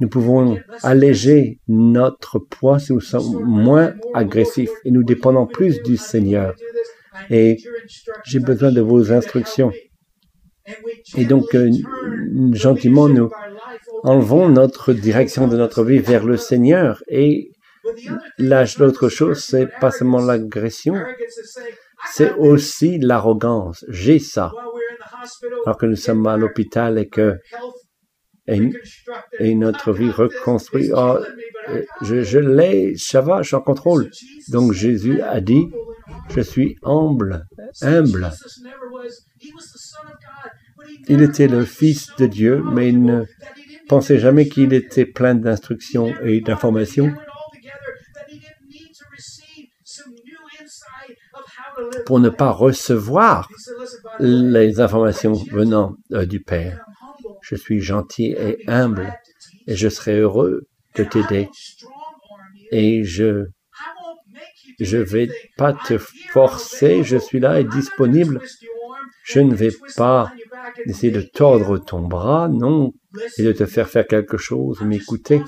[0.00, 5.96] nous pouvons alléger notre poids si nous sommes moins agressifs et nous dépendons plus du
[5.96, 6.54] Seigneur.
[7.30, 7.58] Et
[8.24, 9.72] j'ai besoin de vos instructions.
[11.16, 11.70] Et donc, euh,
[12.52, 13.30] gentiment, nous
[14.02, 17.02] enlevons notre direction de notre vie vers le Seigneur.
[17.08, 17.52] Et
[18.38, 20.96] l'autre chose, c'est pas seulement l'agression,
[22.12, 23.84] c'est aussi l'arrogance.
[23.88, 24.52] J'ai ça.
[25.64, 27.38] Alors que nous sommes à l'hôpital et que
[28.46, 30.92] et, notre vie reconstruite.
[32.02, 34.10] Je, je l'ai, ça va, je suis en contrôle.
[34.48, 35.66] Donc Jésus a dit,
[36.34, 37.46] je suis humble,
[37.80, 38.30] humble.
[41.08, 43.24] Il était le Fils de Dieu, mais il ne
[43.88, 47.12] pensait jamais qu'il était plein d'instructions et d'informations
[52.06, 53.48] pour ne pas recevoir
[54.20, 56.84] les informations venant euh, du Père.
[57.42, 59.12] Je suis gentil et humble
[59.66, 60.62] et je serai heureux
[60.96, 61.48] de t'aider.
[62.70, 63.46] Et je
[64.80, 68.40] je vais pas te forcer, je suis là et disponible.
[69.24, 70.32] Je ne vais pas
[70.86, 72.92] essayer de tordre ton bras, non,
[73.38, 75.40] et de te faire faire quelque chose, mais écoutez,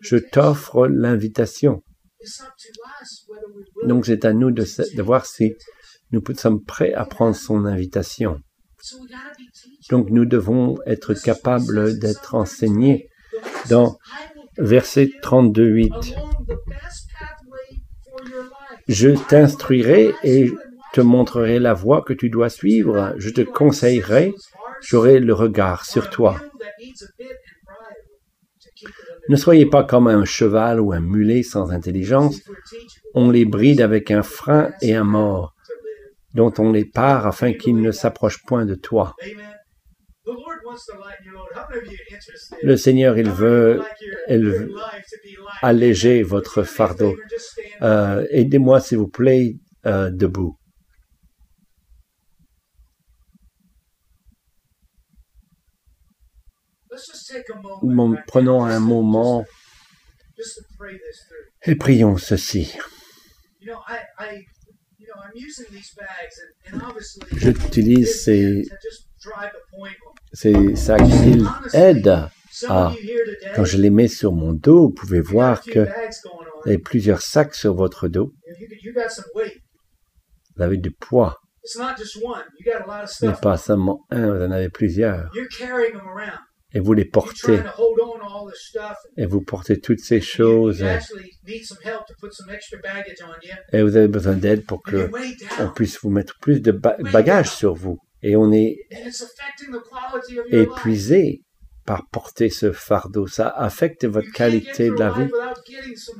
[0.00, 1.82] je t'offre l'invitation.
[3.84, 4.64] Donc c'est à nous de,
[5.02, 5.54] voir si
[6.12, 8.40] nous sommes prêts à prendre son invitation.
[9.90, 13.08] Donc nous devons être capables d'être enseignés
[13.68, 13.98] dans
[14.58, 16.14] verset 32.8.
[18.88, 20.52] Je t'instruirai et
[20.92, 23.14] te montrerai la voie que tu dois suivre.
[23.18, 24.34] Je te conseillerai,
[24.80, 26.40] j'aurai le regard sur toi.
[29.28, 32.40] Ne soyez pas comme un cheval ou un mulet sans intelligence.
[33.14, 35.54] On les bride avec un frein et un mort,
[36.34, 39.14] dont on les part afin qu'ils ne s'approchent point de toi.
[42.62, 43.82] Le Seigneur, il veut,
[45.62, 47.16] alléger votre fardeau.
[47.82, 50.56] Euh, aidez-moi, s'il vous plaît, euh, debout.
[58.26, 59.44] Prenons un moment.
[61.64, 62.76] et prions ceci.
[67.32, 68.62] J'utilise ces,
[70.32, 72.28] ces sacs, ils aident
[72.68, 72.92] à,
[73.54, 75.86] quand je les mets sur mon dos, vous pouvez voir que
[76.66, 78.32] il y a plusieurs sacs sur votre dos.
[80.56, 81.38] Vous avez du poids.
[81.64, 85.30] Ce n'est pas seulement un, vous en avez plusieurs
[86.72, 87.60] et vous les portez.
[89.16, 90.84] Et vous portez toutes ces choses.
[93.72, 95.10] Et vous avez besoin d'aide pour que
[95.60, 97.98] on puisse vous mettre plus de bagages sur vous.
[98.22, 98.76] Et on est
[100.50, 101.42] épuisé
[101.84, 103.26] par porter ce fardeau.
[103.28, 105.30] Ça affecte votre qualité de la vie.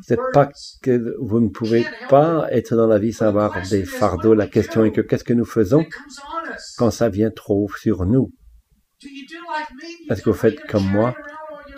[0.03, 0.49] C'est pas
[0.83, 4.35] que vous ne pouvez pas être dans la vie sans avoir des fardeaux.
[4.35, 5.85] La question est que qu'est-ce que nous faisons
[6.79, 8.33] quand ça vient trop sur nous?
[10.11, 11.15] Est-ce que vous faites comme moi?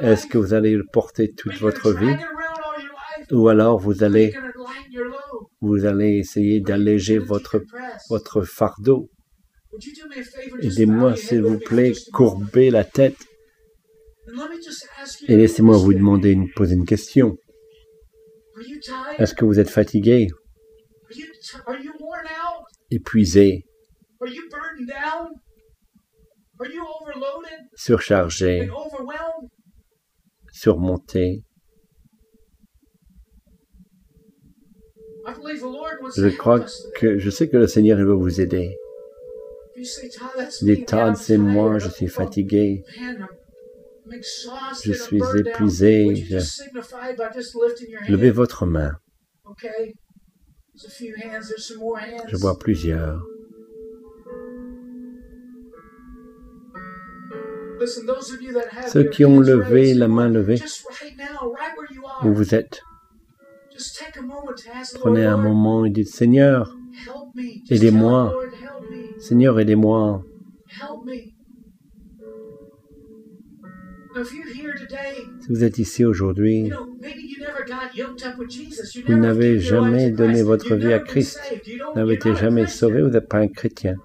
[0.00, 2.16] Est-ce que vous allez le porter toute votre vie?
[3.32, 4.34] ou alors vous allez,
[5.60, 7.62] vous allez essayer d'alléger votre,
[8.08, 9.10] votre fardeau?
[10.60, 13.16] Aidez-moi, s'il vous plaît, courbez la tête.
[15.26, 17.36] Et laissez-moi vous demander une, poser une question.
[19.18, 20.28] Est-ce que vous êtes fatigué,
[22.90, 23.64] épuisé,
[24.20, 25.28] Are you burdened down?
[25.28, 25.38] Are you overloaded
[27.74, 28.68] surchargé,
[30.52, 31.42] surmonté.
[36.16, 36.64] Je crois
[36.96, 38.76] que je sais que le Seigneur il va vous aider.
[39.82, 42.82] Say, Todd, c'est moi, je suis fatigué,
[44.82, 46.14] je suis épuisé.
[46.16, 46.38] Je...
[48.10, 48.92] Levez votre main.
[52.28, 53.22] Je vois plusieurs.
[58.88, 60.60] Ceux qui ont levé la main levée,
[62.24, 62.82] où vous êtes,
[64.94, 66.74] prenez un moment et dites Seigneur,
[67.06, 67.42] help me.
[67.42, 68.34] Just Aidez-moi.
[69.18, 70.24] Seigneur, aidez-moi.
[75.40, 76.70] Si vous êtes ici aujourd'hui,
[79.06, 81.38] Vous n'avez jamais donné votre vie à Christ.
[81.86, 83.96] vous n'avez été jamais sauvé, vous n'êtes pas un chrétien.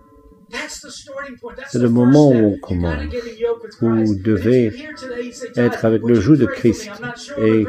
[1.69, 3.03] C'est le moment où on commence.
[3.81, 4.73] Vous devez
[5.55, 6.45] être "Todd, avec le joug de?
[6.45, 6.89] Christ.
[7.37, 7.65] Et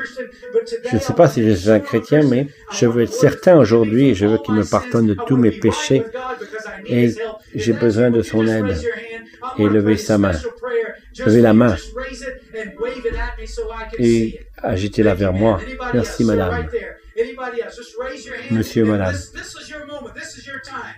[0.91, 4.11] Je ne sais pas si je suis un chrétien, mais je veux être certain aujourd'hui
[4.11, 6.05] et je veux qu'il me pardonne de tous mes péchés.
[6.87, 7.15] Et
[7.55, 8.77] j'ai besoin de son aide.
[9.59, 10.33] Et levez sa main.
[11.25, 11.77] Levez la main.
[13.99, 14.41] Et it.
[14.59, 15.61] agitez-la vers moi.
[15.93, 16.69] Merci, madame.
[18.51, 19.15] Monsieur, madame.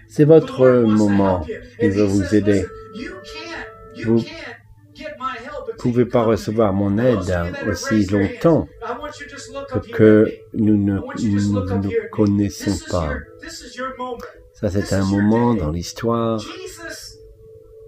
[0.09, 1.47] C'est votre moment.
[1.81, 2.65] Il veut vous aider.
[4.05, 7.19] Vous ne pouvez pas recevoir mon aide
[7.69, 8.69] aussi longtemps
[9.93, 13.15] que nous ne nous, nous connaissons pas.
[14.55, 16.43] Ça, c'est un moment dans l'histoire.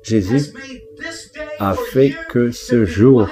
[0.03, 0.53] Jésus
[1.59, 3.29] a fait que ce jour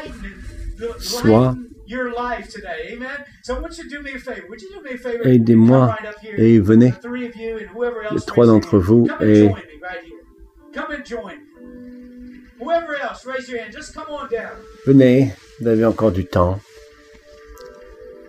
[0.98, 1.54] soit-
[1.86, 2.92] lighten your life today.
[2.92, 3.24] Amen.
[3.42, 4.46] So I want you to do me a favor.
[4.48, 5.24] Would you do me a favor?
[5.24, 6.34] Aidez-moi Come right up here.
[6.38, 9.30] et venez, The three of you and whoever else les trois d'entre vous, Come and
[9.30, 10.20] et- join me right here.
[10.74, 12.40] Come and join me.
[12.60, 13.72] Whoever else, raise your hand.
[13.74, 14.56] Just come on down.
[14.86, 16.58] venez, vous avez encore du temps.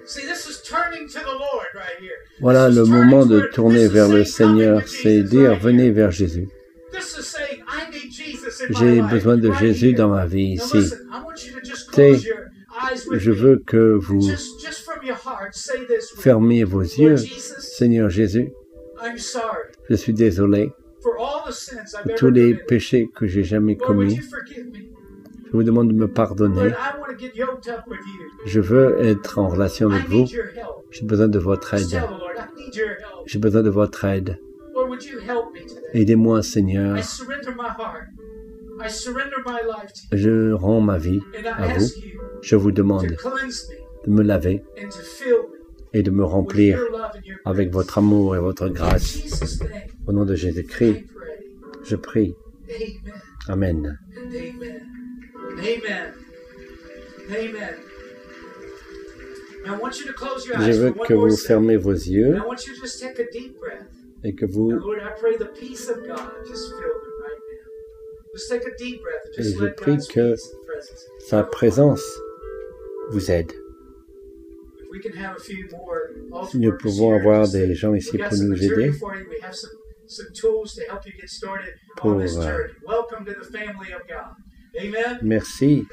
[0.05, 2.15] See, this is turning to the Lord right here.
[2.39, 6.11] Voilà le moment de tourner vers le saying, "Come Seigneur, c'est dire venez here." vers
[6.11, 6.47] Jésus.
[8.79, 10.77] J'ai besoin de Jésus dans ma vie ici.
[13.11, 14.21] Je veux que vous
[16.17, 17.17] fermiez vos yeux.
[17.17, 18.51] Seigneur Jésus,
[19.89, 20.71] je suis désolé
[22.05, 24.19] ever tous les péchés que j'ai jamais commis.
[25.45, 26.71] Je vous demande de me pardonner.
[28.45, 30.25] Je veux être en relation avec vous.
[30.91, 32.01] J'ai besoin de votre aide.
[33.25, 34.39] J'ai besoin de votre aide.
[35.93, 36.97] Aidez-moi, Seigneur.
[40.11, 41.87] Je rends ma vie à vous.
[42.41, 44.63] Je vous demande de me laver
[45.93, 46.79] et de me remplir
[47.45, 49.19] avec votre amour et votre grâce.
[50.05, 51.05] Au nom de Jésus-Christ,
[51.83, 52.35] je prie.
[53.47, 53.97] Amen.
[60.59, 62.37] Je veux que vous fermez vos yeux
[64.23, 64.71] et que vous,
[69.37, 70.35] Et je prie que
[71.27, 72.03] sa présence
[73.09, 73.51] vous aide.
[74.79, 78.17] If we can have a few more altar Si nous pouvons avoir des gens ici
[78.17, 79.25] pour nous aider, for you.
[79.29, 79.71] We have some,
[80.07, 82.73] some tools to help you get started Pour, on this euh, journey.
[82.85, 84.35] Welcome to the family of God.
[84.79, 85.19] Amen.
[85.23, 85.85] merci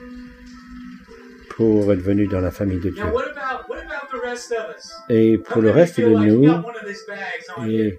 [1.57, 3.05] pour être venu dans la famille de Dieu.
[3.05, 4.93] Now, what about what about the rest of us?
[5.09, 6.45] Et pour le reste de nous,
[7.69, 7.99] et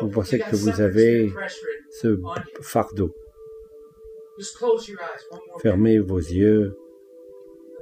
[0.00, 1.32] vous pensez que vous avez
[1.90, 2.18] ce
[2.62, 3.14] fardeau,
[4.38, 5.60] Just close your eyes one more.
[5.60, 6.74] fermez vos yeux.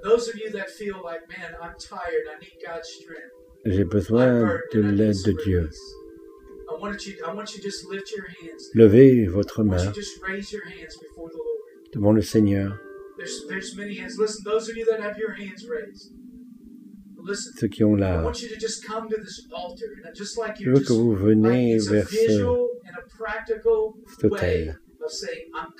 [0.02, 2.26] Those of you that feel like, man, I'm tired.
[2.28, 3.32] I need God's strength.
[3.64, 5.60] J'ai besoin de l'aide de Dieu.
[5.60, 5.94] release.
[6.70, 7.14] I want you.
[7.26, 8.70] I want you to just lift your hands.
[8.74, 9.92] Levez votre main
[11.92, 12.78] devant le Seigneur.
[17.34, 18.22] Ceux qui ont I la...
[18.22, 21.14] want you to just come to this altar, and just like Je veux que vous
[21.14, 22.16] venez vers ce,
[24.20, 24.78] cet autel.
[25.00, 25.72] of saying, I'm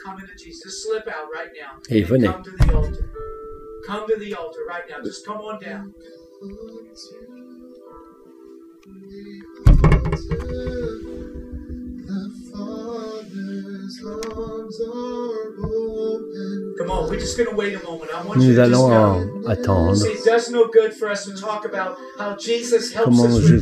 [22.19, 23.61] how Jesus helps Comment us Jésus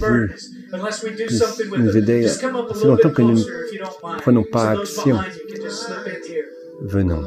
[1.71, 2.45] nous- nous aider si
[2.87, 4.21] longtemps que nous mind.
[4.21, 5.19] prenons pas action.
[6.83, 7.23] Venons.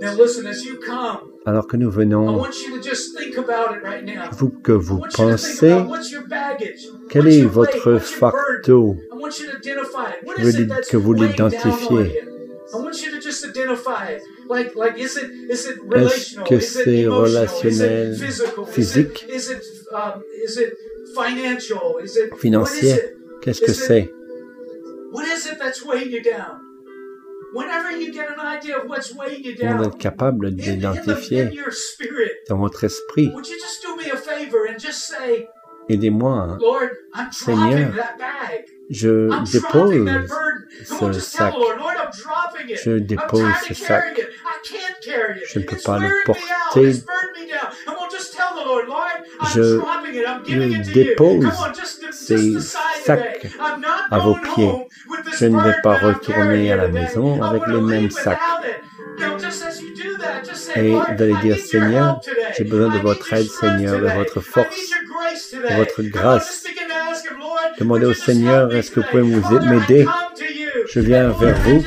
[0.00, 3.36] Now listen, as you come, Alors que nous I venons, want you to just think
[3.36, 4.30] about it right now.
[4.32, 8.62] vous que vous pensez, about what's your baggage, quel est votre what's your burden?
[8.62, 10.24] fardeau I want you to identify it.
[10.26, 12.20] What Je veux is it dire that's que vous l'identifiez.
[12.72, 12.80] On you?
[12.80, 14.22] I want you to just identify it.
[14.48, 16.46] Like, like, is it, is it Est-ce relational?
[16.46, 18.16] que is it c'est relationnel,
[18.66, 19.24] physique?
[19.28, 19.62] Is it, is it,
[20.44, 20.74] is it
[21.14, 21.98] financial?
[21.98, 22.60] Is it Financier?
[22.60, 23.16] What is it?
[23.42, 24.10] Qu'est-ce que c'est?
[25.12, 26.60] What is it that's weighing you down?
[27.54, 31.50] Whenever you get an idea of what's weighing you Vous down, êtes capable d'identifier
[32.48, 33.30] dans votre esprit?
[35.88, 36.58] Aidez-moi.
[37.14, 37.90] I'm Seigneur.
[38.90, 40.08] Je dépose,
[40.84, 41.54] ce sac.
[42.84, 44.04] je dépose ce sac.
[45.46, 46.92] Je ne peux pas le porter.
[49.54, 51.46] Je- dépose
[52.12, 53.46] ces sacs
[54.10, 54.72] à vos pieds.
[55.38, 58.38] Je ne vais pas retourner à la maison avec les mêmes sacs.
[60.76, 62.20] Et I dire, Seigneur,
[62.56, 64.90] j'ai besoin de votre aide, Seigneur, de votre force,
[65.62, 65.76] today.
[65.76, 66.64] votre grâce.
[67.78, 70.06] Demandez au Seigneur, est-ce que vous pouvez m'aider?
[70.92, 71.84] Je viens vers vous.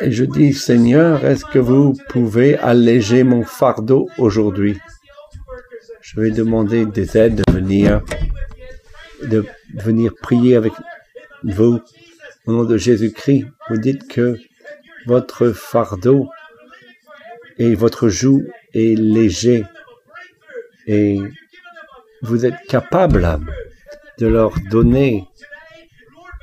[0.00, 4.78] et je dis, Seigneur, est-ce que vous pouvez alléger mon fardeau aujourd'hui?
[6.00, 8.02] Je vais demander des aides de venir,
[9.22, 9.44] de
[9.74, 10.72] venir prier avec
[11.44, 11.80] vous
[12.46, 13.46] au nom de Jésus-Christ.
[13.70, 14.36] Vous dites que
[15.06, 16.28] votre fardeau
[17.58, 18.44] et votre joug
[18.74, 19.64] est léger
[20.86, 21.18] et
[22.22, 23.40] vous êtes capable
[24.18, 25.28] de leur donner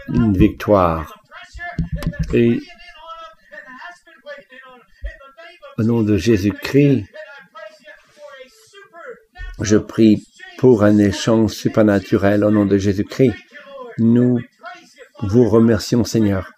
[0.10, 1.20] une victoire.
[2.34, 2.60] Et
[5.78, 7.06] au nom de Jésus-Christ,
[9.62, 10.26] je prie
[10.58, 13.36] pour un échange supernaturel au nom de Jésus-Christ.
[13.98, 14.40] Nous
[15.22, 16.52] vous remercions, Seigneur,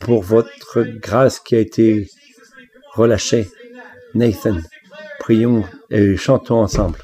[0.00, 2.08] pour votre grâce qui a été
[2.94, 3.48] relâchée.
[4.14, 4.58] Nathan,
[5.20, 6.98] prions et chantons ensemble.